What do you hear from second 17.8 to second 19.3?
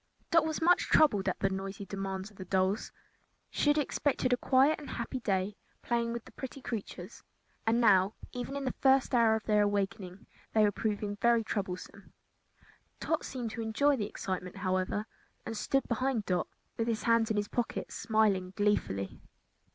smiling gleefully.